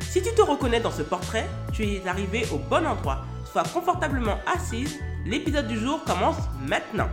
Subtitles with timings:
[0.00, 3.24] Si tu te reconnais dans ce portrait, tu es arrivé au bon endroit.
[3.50, 6.36] Sois confortablement assise, l'épisode du jour commence
[6.66, 7.08] maintenant.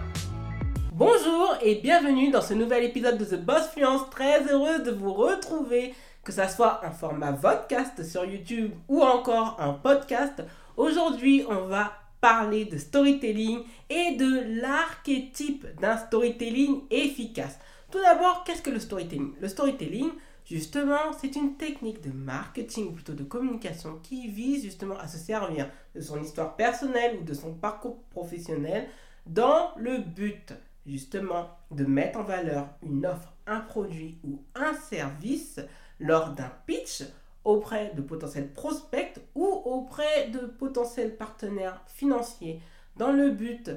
[0.93, 4.09] Bonjour et bienvenue dans ce nouvel épisode de The Boss Fluence.
[4.09, 9.57] Très heureuse de vous retrouver, que ça soit en format vodcast sur YouTube ou encore
[9.59, 10.43] en podcast.
[10.77, 17.57] Aujourd'hui, on va parler de storytelling et de l'archétype d'un storytelling efficace.
[17.91, 19.34] Tout d'abord, qu'est-ce que le storytelling?
[19.41, 20.11] Le storytelling,
[20.45, 25.17] justement, c'est une technique de marketing ou plutôt de communication qui vise justement à se
[25.17, 28.87] servir de son histoire personnelle ou de son parcours professionnel
[29.25, 30.53] dans le but
[30.85, 35.59] justement de mettre en valeur une offre, un produit ou un service
[35.99, 37.03] lors d'un pitch
[37.43, 42.61] auprès de potentiels prospects ou auprès de potentiels partenaires financiers
[42.98, 43.71] dans le but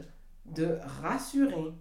[0.46, 1.72] de rassurer,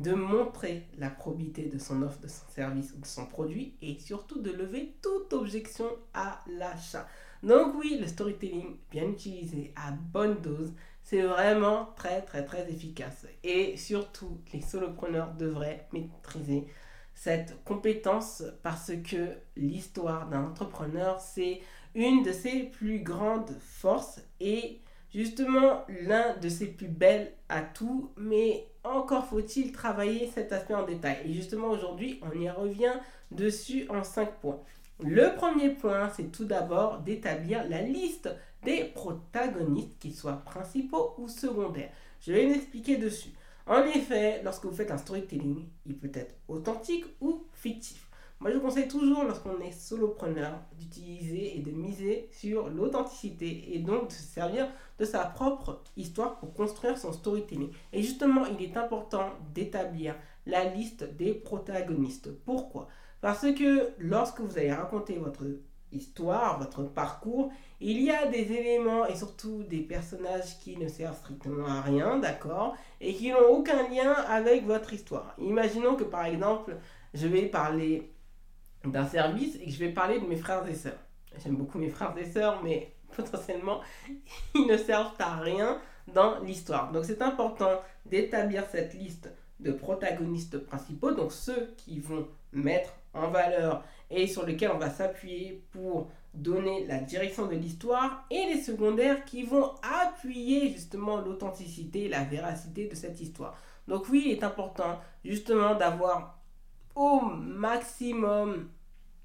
[0.00, 3.98] de montrer la probité de son offre, de son service ou de son produit et
[3.98, 7.06] surtout de lever toute objection à l'achat.
[7.42, 13.26] Donc oui, le storytelling bien utilisé à bonne dose, c'est vraiment très très très efficace.
[13.44, 16.66] Et surtout, les solopreneurs devraient maîtriser
[17.14, 21.60] cette compétence parce que l'histoire d'un entrepreneur, c'est
[21.94, 24.80] une de ses plus grandes forces et
[25.14, 31.18] justement l'un de ses plus belles atouts, mais encore faut-il travailler cet aspect en détail.
[31.24, 32.94] Et justement aujourd'hui, on y revient
[33.30, 34.60] dessus en cinq points.
[35.02, 38.28] Le premier point, c'est tout d'abord d'établir la liste
[38.64, 41.90] des protagonistes, qu'ils soient principaux ou secondaires.
[42.20, 43.30] Je vais m'expliquer dessus.
[43.66, 48.09] En effet, lorsque vous faites un storytelling, il peut être authentique ou fictif.
[48.40, 54.08] Moi, je conseille toujours, lorsqu'on est solopreneur, d'utiliser et de miser sur l'authenticité et donc
[54.08, 54.66] de se servir
[54.98, 57.70] de sa propre histoire pour construire son storytelling.
[57.92, 60.14] Et justement, il est important d'établir
[60.46, 62.30] la liste des protagonistes.
[62.46, 62.88] Pourquoi?
[63.20, 65.44] Parce que lorsque vous allez raconter votre
[65.92, 71.18] histoire, votre parcours, il y a des éléments et surtout des personnages qui ne servent
[71.18, 72.74] strictement à rien, d'accord?
[73.02, 75.34] Et qui n'ont aucun lien avec votre histoire.
[75.38, 76.78] Imaginons que par exemple,
[77.12, 78.10] je vais parler
[78.84, 80.98] d'un service et que je vais parler de mes frères et sœurs.
[81.42, 83.80] J'aime beaucoup mes frères et sœurs, mais potentiellement,
[84.54, 86.90] ils ne servent à rien dans l'histoire.
[86.92, 89.30] Donc c'est important d'établir cette liste
[89.60, 94.90] de protagonistes principaux, donc ceux qui vont mettre en valeur et sur lesquels on va
[94.90, 102.08] s'appuyer pour donner la direction de l'histoire, et les secondaires qui vont appuyer justement l'authenticité,
[102.08, 103.56] la véracité de cette histoire.
[103.88, 106.39] Donc oui, il est important justement d'avoir
[106.94, 108.68] au maximum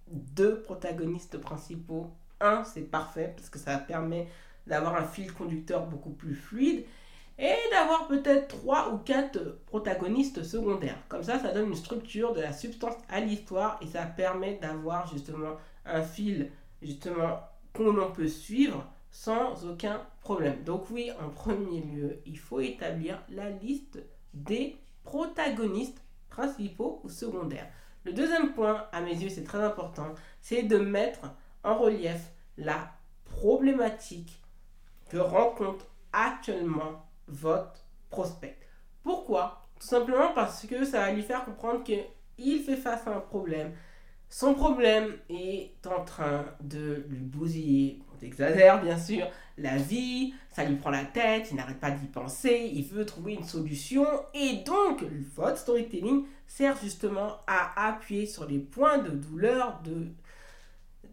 [0.08, 2.12] deux protagonistes principaux.
[2.40, 4.28] Un, c'est parfait parce que ça permet
[4.68, 6.86] d'avoir un fil conducteur beaucoup plus fluide
[7.38, 10.98] et d'avoir peut-être trois ou quatre protagonistes secondaires.
[11.09, 15.12] Comme ça, ça donne une structure, de la substance à l'histoire et ça permet d'avoir
[15.12, 15.56] justement
[15.86, 16.52] un fil
[16.82, 17.40] justement
[17.74, 20.64] qu'on peut suivre sans aucun problème.
[20.64, 24.00] Donc oui, en premier lieu, il faut établir la liste
[24.34, 27.72] des protagonistes principaux ou secondaires.
[28.03, 31.22] Le deuxième point, à mes yeux, c'est très important, c'est de mettre
[31.63, 32.91] en relief la
[33.25, 34.41] problématique
[35.09, 38.58] que rencontre actuellement votre prospect.
[39.03, 39.68] Pourquoi?
[39.80, 43.74] Tout simplement parce que ça va lui faire comprendre qu'il fait face à un problème.
[44.38, 49.25] Son problème est en train de lui bousiller, on exagère bien sûr,
[49.57, 53.35] la vie, ça lui prend la tête, il n'arrête pas d'y penser, il veut trouver
[53.35, 55.06] une solution et donc
[55.38, 60.07] votre storytelling sert justement à appuyer sur les points de douleur de,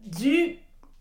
[0.05, 0.57] du,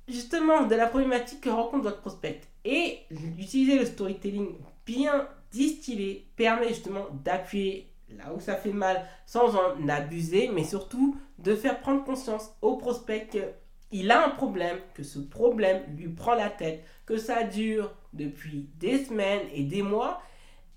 [0.06, 2.40] justement de la problématique que rencontre votre prospect.
[2.64, 3.00] Et
[3.36, 4.54] utiliser le storytelling
[4.86, 11.16] bien distillé permet justement d'appuyer là où ça fait mal sans en abuser, mais surtout
[11.38, 16.34] de faire prendre conscience au prospect qu'il a un problème, que ce problème lui prend
[16.34, 20.20] la tête, que ça dure depuis des semaines et des mois,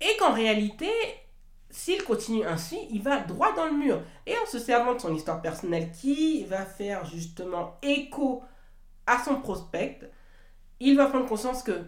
[0.00, 0.90] et qu'en réalité,
[1.70, 4.00] s'il continue ainsi, il va droit dans le mur.
[4.26, 8.42] Et en se servant de son histoire personnelle qui va faire justement écho
[9.06, 10.00] à son prospect,
[10.80, 11.84] il va prendre conscience que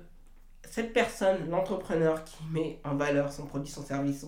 [0.70, 4.26] cette personne, l'entrepreneur qui met en valeur son produit, son service,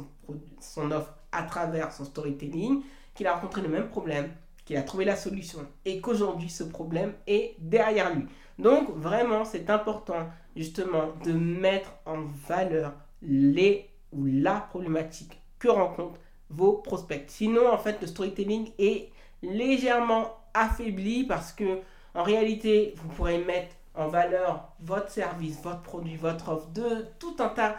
[0.60, 2.82] son, offre à travers son storytelling,
[3.14, 4.30] qu'il a rencontré le même problème,
[4.64, 8.26] qu'il a trouvé la solution et qu'aujourd'hui ce problème est derrière lui.
[8.58, 16.20] Donc vraiment, c'est important justement de mettre en valeur les ou la problématique que rencontrent
[16.48, 17.24] vos prospects.
[17.28, 19.10] Sinon, en fait, le storytelling est
[19.42, 21.80] légèrement affaibli parce que
[22.14, 27.36] en réalité, vous pourrez mettre en valeur votre service, votre produit, votre offre, de tout
[27.38, 27.76] un tas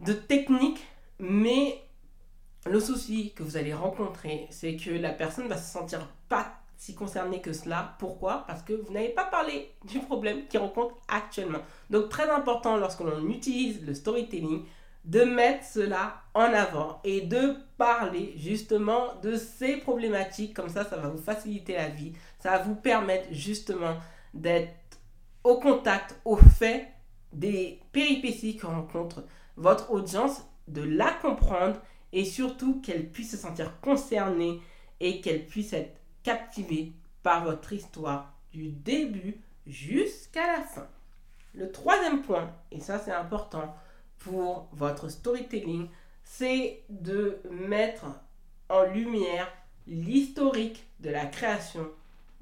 [0.00, 0.84] de techniques,
[1.18, 1.82] mais
[2.66, 6.94] le souci que vous allez rencontrer, c'est que la personne va se sentir pas si
[6.94, 7.94] concernée que cela.
[8.00, 8.44] Pourquoi?
[8.46, 11.60] Parce que vous n'avez pas parlé du problème qu'il rencontre actuellement.
[11.90, 14.64] Donc très important lorsque l'on utilise le storytelling
[15.04, 20.54] de mettre cela en avant et de parler justement de ces problématiques.
[20.54, 22.12] Comme ça, ça va vous faciliter la vie.
[22.40, 23.96] Ça va vous permettre justement
[24.34, 24.72] d'être
[25.44, 26.88] au contact, au fait
[27.32, 29.24] des péripéties que rencontre
[29.56, 31.80] votre audience, de la comprendre
[32.12, 34.60] et surtout qu'elle puisse se sentir concernée
[35.00, 36.92] et qu'elle puisse être captivée
[37.22, 40.86] par votre histoire du début jusqu'à la fin.
[41.54, 43.74] Le troisième point, et ça c'est important
[44.18, 45.88] pour votre storytelling,
[46.22, 48.06] c'est de mettre
[48.68, 49.48] en lumière
[49.86, 51.90] l'historique de la création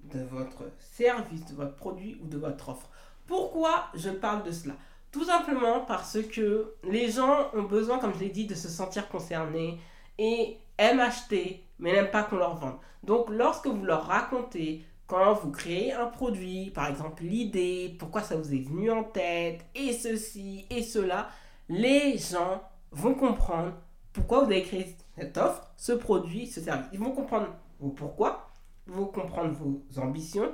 [0.04, 2.88] de votre service, de votre produit ou de votre offre.
[3.26, 4.74] Pourquoi je parle de cela?
[5.12, 9.08] Tout simplement parce que les gens ont besoin, comme je l'ai dit, de se sentir
[9.08, 9.80] concernés
[10.18, 12.76] et aiment acheter, mais n'aiment pas qu'on leur vende.
[13.02, 18.36] Donc lorsque vous leur racontez quand vous créez un produit, par exemple l'idée, pourquoi ça
[18.36, 21.28] vous est venu en tête, et ceci et cela,
[21.68, 22.62] les gens
[22.92, 23.72] vont comprendre
[24.12, 26.88] pourquoi vous avez créé cette offre, ce produit, ce service.
[26.92, 27.48] Ils vont comprendre
[27.80, 28.49] vos pourquoi,
[28.90, 30.52] vont comprendre vos ambitions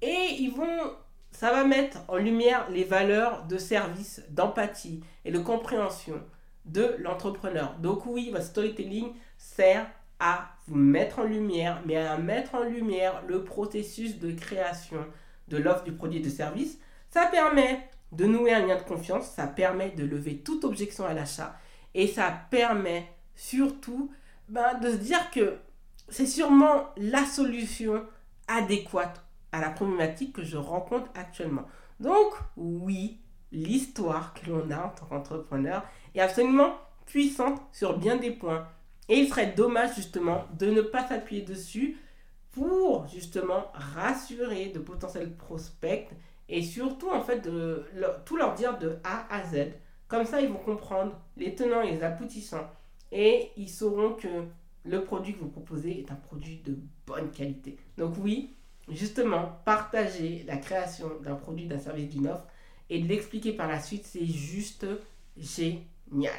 [0.00, 0.94] et ils vont,
[1.30, 6.20] ça va mettre en lumière les valeurs de service, d'empathie et de compréhension
[6.64, 7.76] de l'entrepreneur.
[7.78, 9.86] Donc oui, votre storytelling sert
[10.18, 15.04] à vous mettre en lumière, mais à mettre en lumière le processus de création
[15.48, 16.78] de l'offre du produit et de service.
[17.10, 21.14] Ça permet de nouer un lien de confiance, ça permet de lever toute objection à
[21.14, 21.56] l'achat
[21.94, 24.12] et ça permet surtout
[24.48, 25.58] ben, de se dire que
[26.08, 28.04] c'est sûrement la solution
[28.48, 29.22] adéquate
[29.52, 31.64] à la problématique que je rencontre actuellement.
[32.00, 33.20] Donc oui,
[33.52, 35.84] l'histoire que l'on a en tant qu'entrepreneur
[36.14, 36.74] est absolument
[37.06, 38.66] puissante sur bien des points.
[39.08, 41.98] Et il serait dommage justement de ne pas s'appuyer dessus
[42.52, 46.08] pour justement rassurer de potentiels prospects
[46.48, 47.84] et surtout en fait de
[48.24, 49.72] tout leur dire de A à Z.
[50.08, 52.70] Comme ça, ils vont comprendre les tenants et les aboutissants
[53.10, 54.28] et ils sauront que
[54.84, 56.76] le produit que vous proposez est un produit de
[57.06, 57.76] bonne qualité.
[57.96, 58.54] Donc oui,
[58.88, 62.46] justement, partager la création d'un produit, d'un service, d'une offre
[62.90, 64.86] et de l'expliquer par la suite, c'est juste
[65.36, 66.34] génial.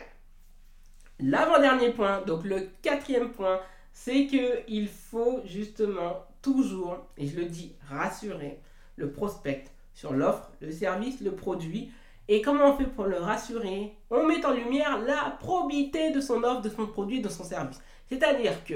[1.19, 3.59] L'avant-dernier point, donc le quatrième point,
[3.93, 8.59] c'est qu'il faut justement toujours, et je le dis, rassurer
[8.97, 11.91] le prospect sur l'offre, le service, le produit.
[12.27, 13.93] Et comment on fait pour le rassurer?
[14.09, 17.79] On met en lumière la probité de son offre, de son produit, de son service.
[18.09, 18.75] C'est-à-dire que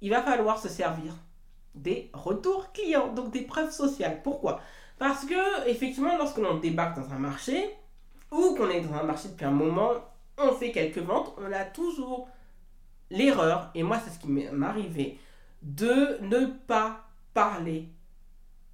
[0.00, 1.14] il va falloir se servir
[1.74, 4.20] des retours clients, donc des preuves sociales.
[4.22, 4.60] Pourquoi?
[4.98, 7.70] Parce que effectivement, lorsque l'on débarque dans un marché
[8.30, 9.92] ou qu'on est dans un marché depuis un moment,
[10.38, 12.28] on fait quelques ventes, on a toujours
[13.10, 15.18] l'erreur, et moi c'est ce qui m'est arrivé,
[15.62, 17.88] de ne pas parler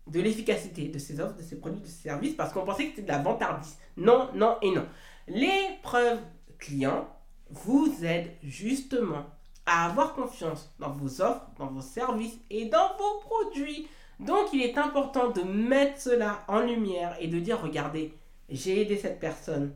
[0.07, 2.91] de l'efficacité de ces offres, de ces produits, de ces services, parce qu'on pensait que
[2.91, 3.79] c'était de la vantardise.
[3.97, 4.87] Non, non et non.
[5.29, 6.21] Les preuves
[6.59, 7.09] clients
[7.51, 9.25] vous aident justement
[9.67, 13.89] à avoir confiance dans vos offres, dans vos services et dans vos produits.
[14.21, 18.15] Donc il est important de mettre cela en lumière et de dire, regardez,
[18.49, 19.75] j'ai aidé cette personne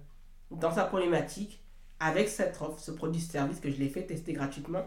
[0.51, 1.63] dans sa problématique
[2.01, 4.85] avec cette offre, ce produit, ce service que je l'ai fait tester gratuitement.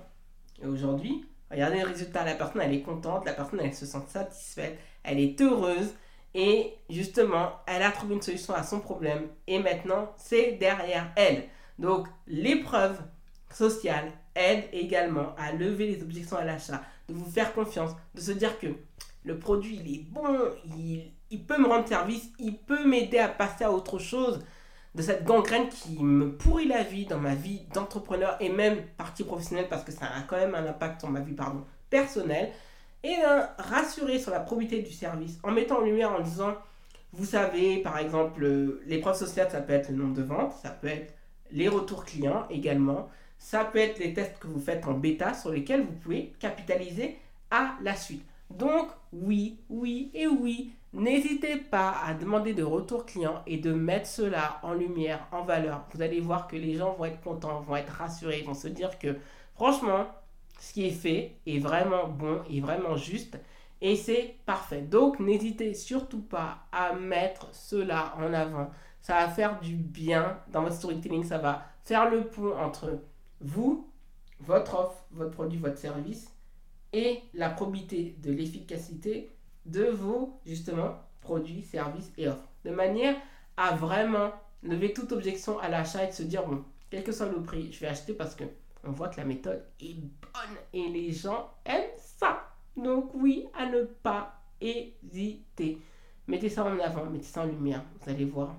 [0.61, 4.03] Et aujourd'hui, regardez le résultat, la personne elle est contente, la personne elle se sent
[4.07, 5.93] satisfaite, elle est heureuse
[6.33, 11.43] et justement, elle a trouvé une solution à son problème et maintenant, c'est derrière elle.
[11.77, 13.01] Donc, l'épreuve
[13.51, 18.31] sociale aide également à lever les objections à l'achat, de vous faire confiance, de se
[18.31, 18.67] dire que
[19.23, 20.23] le produit, il est bon,
[20.65, 24.43] il, il peut me rendre service, il peut m'aider à passer à autre chose.
[24.93, 29.23] De cette gangrène qui me pourrit la vie dans ma vie d'entrepreneur et même partie
[29.23, 32.51] professionnelle parce que ça a quand même un impact sur ma vie pardon, personnelle.
[33.03, 33.15] Et
[33.57, 36.55] rassurer sur la probité du service en mettant en lumière en disant,
[37.13, 38.45] vous savez, par exemple,
[38.85, 41.13] l'épreuve sociale, ça peut être le nombre de ventes, ça peut être
[41.51, 43.09] les retours clients également,
[43.41, 47.17] ça peut être les tests que vous faites en bêta sur lesquels vous pouvez capitaliser
[47.49, 48.23] à la suite.
[48.51, 54.05] Donc, oui, oui et oui, n'hésitez pas à demander de retours clients et de mettre
[54.05, 55.85] cela en lumière, en valeur.
[55.91, 58.99] Vous allez voir que les gens vont être contents, vont être rassurés, vont se dire
[58.99, 59.17] que
[59.55, 60.05] franchement,
[60.59, 63.39] ce qui est fait est vraiment bon, est vraiment juste
[63.81, 64.81] Et c'est parfait.
[64.81, 68.69] Donc n'hésitez surtout pas à mettre cela en avant.
[69.01, 71.23] Ça va faire du bien dans votre storytelling.
[71.23, 72.99] Ça va faire le pont entre
[73.41, 73.89] vous,
[74.39, 76.31] votre offre, votre produit, votre service
[76.93, 79.29] et la probité de l'efficacité
[79.65, 82.47] de vos justement produits, services et offres.
[82.65, 83.15] De manière
[83.57, 84.31] à vraiment
[84.63, 87.71] lever toute objection à l'achat et de se dire bon, quel que soit le prix,
[87.71, 88.43] je vais acheter parce que
[88.83, 92.47] on voit que la méthode est bonne et les gens aiment ça.
[92.75, 95.77] Donc oui, à ne pas hésiter.
[96.27, 98.55] Mettez ça en avant, mettez ça en lumière, vous allez voir.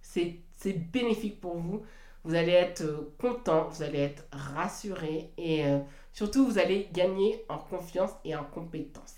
[0.00, 1.82] C'est bénéfique pour vous.
[2.26, 5.78] Vous allez être euh, content, vous allez être rassuré et euh,
[6.12, 9.14] surtout vous allez gagner en confiance et en compétence.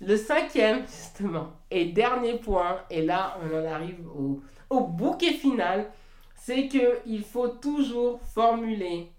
[0.00, 5.88] Le cinquième, justement, et dernier point, et là on en arrive au, au bouquet final,
[6.34, 9.12] c'est qu'il faut toujours formuler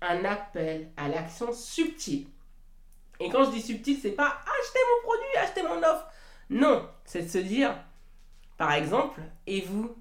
[0.00, 2.28] un appel à l'action subtile.
[3.18, 6.06] Et quand je dis subtil, c'est pas acheter mon produit, acheter mon offre.
[6.50, 7.76] Non, c'est de se dire,
[8.56, 9.96] par exemple, et vous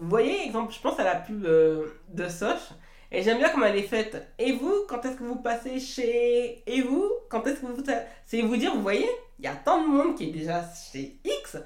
[0.00, 2.72] Vous voyez, exemple, je pense à la pub euh, de Soch.
[3.12, 4.34] Et j'aime bien comment elle est faite.
[4.38, 6.62] Et vous, quand est-ce que vous passez chez...
[6.66, 7.82] Et vous, quand est-ce que vous...
[8.24, 11.18] C'est vous dire, vous voyez, il y a tant de monde qui est déjà chez
[11.24, 11.58] X.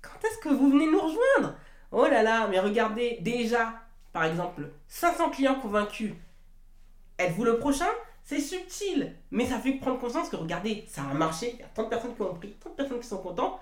[0.00, 1.56] Quand est-ce que vous venez nous rejoindre?
[1.90, 3.74] Oh là là, mais regardez, déjà,
[4.12, 6.14] par exemple, 500 clients convaincus.
[7.18, 7.90] Êtes-vous le prochain?
[8.24, 11.66] C'est subtil, mais ça fait prendre conscience que regardez, ça a marché, il y a
[11.66, 13.58] tant de personnes qui ont pris, tant de personnes qui sont contentes.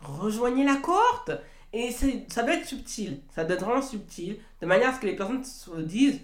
[0.00, 1.32] Rejoignez la cohorte
[1.72, 5.06] Et ça doit être subtil, ça doit être vraiment subtil, de manière à ce que
[5.06, 6.20] les personnes se disent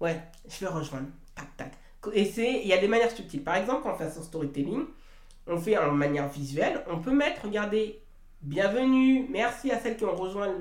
[0.00, 1.72] Ouais, je vais rejoindre, tac, tac.
[2.12, 2.30] Et
[2.62, 3.42] il y a des manières subtiles.
[3.42, 4.84] Par exemple, quand on fait son storytelling,
[5.46, 8.00] on fait en manière visuelle, on peut mettre, regardez,
[8.42, 10.54] bienvenue, merci à celles qui ont rejoint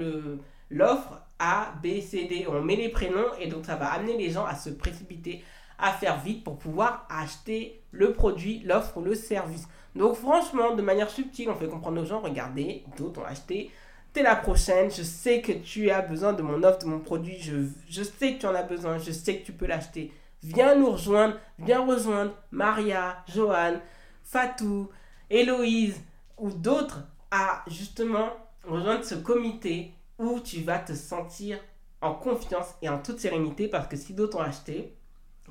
[0.70, 2.48] l'offre A, B, C, D.
[2.50, 5.44] On met les prénoms et donc ça va amener les gens à se précipiter,
[5.78, 9.68] à faire vite pour pouvoir acheter le produit, l'offre ou le service.
[9.96, 13.72] Donc franchement, de manière subtile, on fait comprendre aux gens, regardez, d'autres ont acheté,
[14.22, 18.04] la prochaine, je sais que tu as besoin de mon offre, de mon produit, je,
[18.04, 20.12] sais que tu en as besoin, je sais que tu peux l'acheter.
[20.44, 23.80] Viens nous rejoindre, viens rejoindre Maria, Johan,
[24.24, 24.90] Fatou,
[25.30, 26.02] Héloïse
[26.38, 28.30] ou d'autres à justement
[28.64, 31.60] rejoindre ce comité où tu vas te sentir
[32.02, 34.94] en confiance et en toute sérénité parce que si d'autres ont acheté,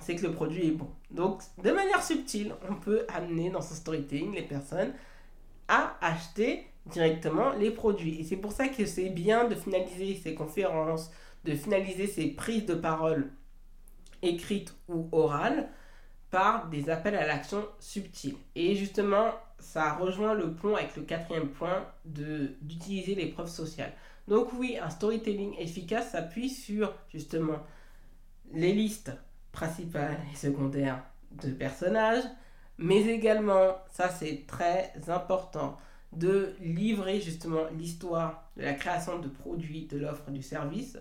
[0.00, 0.88] c'est que le produit est bon.
[1.10, 4.92] Donc, de manière subtile, on peut amener dans son storytelling les personnes
[5.68, 8.20] à acheter directement les produits.
[8.20, 11.10] Et c'est pour ça que c'est bien de finaliser ces conférences,
[11.44, 13.30] de finaliser ces prises de parole
[14.22, 15.68] écrites ou orales
[16.30, 18.36] par des appels à l'action subtile.
[18.54, 23.92] Et justement, ça rejoint le pont avec le quatrième point d'utiliser les preuves sociales.
[24.28, 27.58] Donc oui, un storytelling efficace s'appuie sur justement
[28.52, 29.12] les listes
[29.52, 32.24] principal et secondaire de personnages,
[32.78, 35.78] mais également, ça c'est très important,
[36.12, 40.98] de livrer justement l'histoire de la création de produits, de l'offre, du service,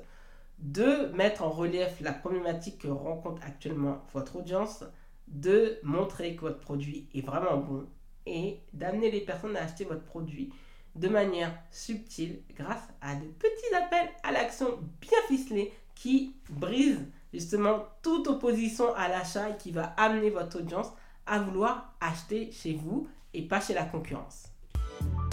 [0.60, 4.84] de mettre en relief la problématique que rencontre actuellement votre audience,
[5.28, 7.88] de montrer que votre produit est vraiment bon
[8.26, 10.52] et d'amener les personnes à acheter votre produit
[10.96, 17.86] de manière subtile grâce à de petits appels à l'action bien ficelés qui brisent justement
[18.02, 20.88] toute opposition à l'achat et qui va amener votre audience
[21.26, 24.55] à vouloir acheter chez vous et pas chez la concurrence.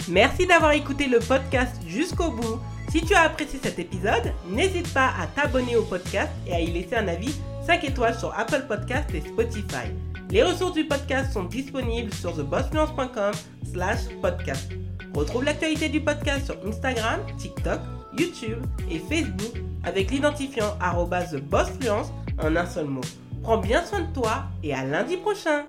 [0.09, 2.59] Merci d'avoir écouté le podcast jusqu'au bout.
[2.89, 6.67] Si tu as apprécié cet épisode, n'hésite pas à t'abonner au podcast et à y
[6.67, 7.33] laisser un avis
[7.65, 9.87] 5 étoiles sur Apple Podcast et Spotify.
[10.29, 13.33] Les ressources du podcast sont disponibles sur thebossfluence.com
[13.71, 14.71] slash podcast.
[15.15, 17.79] Retrouve l'actualité du podcast sur Instagram, TikTok,
[18.17, 20.77] YouTube et Facebook avec l'identifiant
[21.49, 23.01] bossfluence en un seul mot.
[23.41, 25.65] Prends bien soin de toi et à lundi prochain